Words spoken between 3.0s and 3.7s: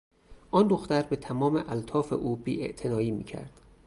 میکرد.